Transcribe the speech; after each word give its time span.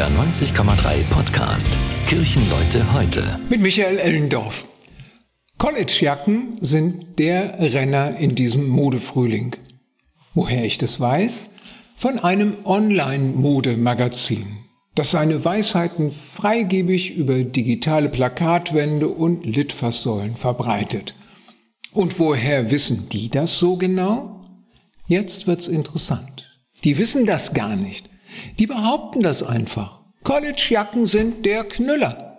NDR 0.00 0.18
90,3 0.18 1.02
Podcast. 1.10 1.68
Kirchenleute 2.06 2.90
heute. 2.94 3.38
Mit 3.50 3.60
Michael 3.60 3.98
Ellendorf. 3.98 4.66
Collegejacken 5.58 6.56
sind 6.58 7.18
der 7.18 7.58
Renner 7.58 8.16
in 8.16 8.34
diesem 8.34 8.66
Modefrühling. 8.66 9.56
Woher 10.32 10.64
ich 10.64 10.78
das 10.78 11.00
weiß? 11.00 11.50
Von 11.96 12.18
einem 12.18 12.56
Online-Modemagazin, 12.64 14.46
das 14.94 15.10
seine 15.10 15.44
Weisheiten 15.44 16.10
freigebig 16.10 17.16
über 17.16 17.44
digitale 17.44 18.08
Plakatwände 18.08 19.08
und 19.08 19.44
Litfaßsäulen 19.44 20.34
verbreitet. 20.34 21.14
Und 21.92 22.18
woher 22.18 22.70
wissen 22.70 23.10
die 23.10 23.28
das 23.28 23.58
so 23.58 23.76
genau? 23.76 24.46
Jetzt 25.08 25.46
wird's 25.46 25.68
interessant. 25.68 26.58
Die 26.84 26.96
wissen 26.96 27.26
das 27.26 27.52
gar 27.52 27.76
nicht. 27.76 28.09
Die 28.58 28.66
behaupten 28.66 29.22
das 29.22 29.42
einfach. 29.42 30.02
Collegejacken 30.22 31.06
sind 31.06 31.46
der 31.46 31.64
Knüller. 31.64 32.38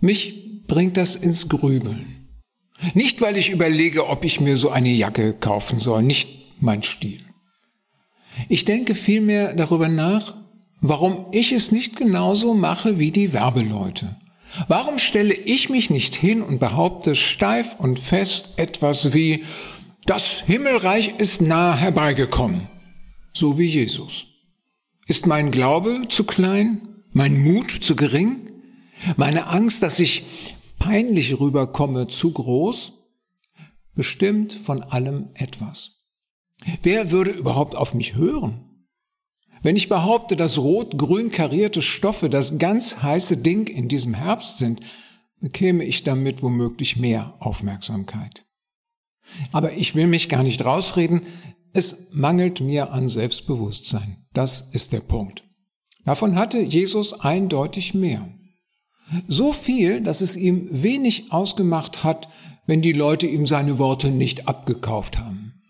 Mich 0.00 0.66
bringt 0.66 0.96
das 0.96 1.14
ins 1.14 1.48
Grübeln. 1.48 2.28
Nicht, 2.94 3.20
weil 3.20 3.36
ich 3.36 3.50
überlege, 3.50 4.08
ob 4.08 4.24
ich 4.24 4.40
mir 4.40 4.56
so 4.56 4.70
eine 4.70 4.90
Jacke 4.90 5.32
kaufen 5.32 5.78
soll, 5.78 6.02
nicht 6.02 6.60
mein 6.60 6.82
Stil. 6.82 7.20
Ich 8.48 8.64
denke 8.64 8.94
vielmehr 8.94 9.54
darüber 9.54 9.88
nach, 9.88 10.34
warum 10.80 11.26
ich 11.32 11.52
es 11.52 11.72
nicht 11.72 11.96
genauso 11.96 12.54
mache 12.54 12.98
wie 12.98 13.10
die 13.10 13.32
Werbeleute. 13.32 14.16
Warum 14.68 14.98
stelle 14.98 15.34
ich 15.34 15.68
mich 15.70 15.90
nicht 15.90 16.14
hin 16.14 16.42
und 16.42 16.60
behaupte 16.60 17.16
steif 17.16 17.76
und 17.78 17.98
fest 17.98 18.50
etwas 18.56 19.12
wie, 19.12 19.44
das 20.06 20.42
Himmelreich 20.46 21.14
ist 21.18 21.40
nah 21.40 21.76
herbeigekommen, 21.76 22.68
so 23.32 23.58
wie 23.58 23.66
Jesus? 23.66 24.26
Ist 25.08 25.24
mein 25.26 25.52
Glaube 25.52 26.08
zu 26.08 26.24
klein? 26.24 26.80
Mein 27.12 27.40
Mut 27.40 27.70
zu 27.70 27.94
gering? 27.94 28.50
Meine 29.16 29.46
Angst, 29.46 29.82
dass 29.82 30.00
ich 30.00 30.24
peinlich 30.80 31.38
rüberkomme, 31.38 32.08
zu 32.08 32.32
groß? 32.32 32.92
Bestimmt 33.94 34.52
von 34.52 34.82
allem 34.82 35.28
etwas. 35.34 36.10
Wer 36.82 37.12
würde 37.12 37.30
überhaupt 37.30 37.76
auf 37.76 37.94
mich 37.94 38.16
hören? 38.16 38.64
Wenn 39.62 39.76
ich 39.76 39.88
behaupte, 39.88 40.34
dass 40.34 40.58
rot-grün 40.58 41.30
karierte 41.30 41.82
Stoffe 41.82 42.28
das 42.28 42.58
ganz 42.58 43.02
heiße 43.02 43.36
Ding 43.36 43.68
in 43.68 43.88
diesem 43.88 44.14
Herbst 44.14 44.58
sind, 44.58 44.80
bekäme 45.40 45.84
ich 45.84 46.02
damit 46.02 46.42
womöglich 46.42 46.96
mehr 46.96 47.36
Aufmerksamkeit. 47.38 48.44
Aber 49.52 49.72
ich 49.72 49.94
will 49.94 50.08
mich 50.08 50.28
gar 50.28 50.42
nicht 50.42 50.64
rausreden, 50.64 51.22
es 51.76 52.08
mangelt 52.12 52.60
mir 52.60 52.92
an 52.92 53.08
Selbstbewusstsein. 53.08 54.16
Das 54.32 54.70
ist 54.72 54.92
der 54.92 55.00
Punkt. 55.00 55.44
Davon 56.04 56.36
hatte 56.36 56.58
Jesus 56.58 57.20
eindeutig 57.20 57.92
mehr. 57.92 58.28
So 59.28 59.52
viel, 59.52 60.00
dass 60.00 60.20
es 60.22 60.36
ihm 60.36 60.68
wenig 60.70 61.32
ausgemacht 61.32 62.02
hat, 62.02 62.28
wenn 62.66 62.80
die 62.80 62.92
Leute 62.92 63.26
ihm 63.26 63.46
seine 63.46 63.78
Worte 63.78 64.10
nicht 64.10 64.48
abgekauft 64.48 65.18
haben. 65.18 65.62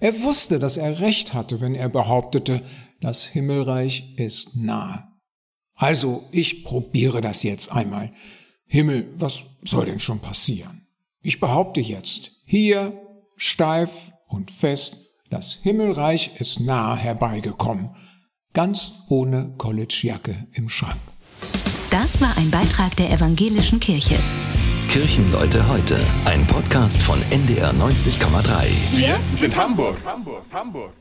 Er 0.00 0.20
wusste, 0.22 0.58
dass 0.58 0.76
er 0.76 1.00
recht 1.00 1.34
hatte, 1.34 1.60
wenn 1.60 1.74
er 1.74 1.88
behauptete, 1.88 2.62
das 3.00 3.24
Himmelreich 3.24 4.14
ist 4.16 4.54
nahe. 4.56 5.08
Also, 5.74 6.28
ich 6.30 6.64
probiere 6.64 7.20
das 7.20 7.42
jetzt 7.42 7.72
einmal. 7.72 8.12
Himmel, 8.66 9.08
was 9.16 9.44
soll 9.62 9.86
denn 9.86 10.00
schon 10.00 10.20
passieren? 10.20 10.86
Ich 11.22 11.40
behaupte 11.40 11.80
jetzt, 11.80 12.32
hier, 12.44 13.00
steif 13.36 14.12
und 14.26 14.50
fest, 14.50 15.07
das 15.30 15.54
Himmelreich 15.62 16.40
ist 16.40 16.60
nah 16.60 16.96
herbeigekommen, 16.96 17.90
ganz 18.54 19.04
ohne 19.08 19.54
Collegejacke 19.58 20.46
im 20.52 20.68
Schrank. 20.68 20.98
Das 21.90 22.20
war 22.20 22.36
ein 22.36 22.50
Beitrag 22.50 22.96
der 22.96 23.10
evangelischen 23.10 23.80
Kirche. 23.80 24.16
Kirchenleute 24.90 25.68
heute, 25.68 26.00
ein 26.24 26.46
Podcast 26.46 27.02
von 27.02 27.18
NDR 27.30 27.72
90,3. 27.72 28.98
Wir 28.98 29.18
sind 29.34 29.56
Hamburg. 29.56 29.96
Hamburg, 30.04 30.44
Hamburg. 30.52 30.92